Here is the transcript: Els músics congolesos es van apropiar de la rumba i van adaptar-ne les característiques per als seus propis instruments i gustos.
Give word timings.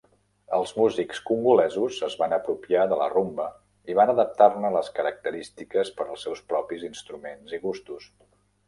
Els 0.59 0.71
músics 0.77 1.19
congolesos 1.29 1.99
es 2.07 2.15
van 2.23 2.33
apropiar 2.39 2.85
de 2.93 2.99
la 3.03 3.11
rumba 3.13 3.47
i 3.93 3.99
van 4.01 4.15
adaptar-ne 4.17 4.75
les 4.79 4.93
característiques 4.99 5.95
per 6.01 6.11
als 6.11 6.29
seus 6.29 6.47
propis 6.55 6.91
instruments 6.93 7.59
i 7.61 7.67
gustos. 7.71 8.13